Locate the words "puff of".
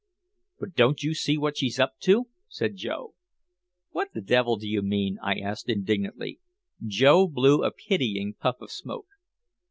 8.33-8.71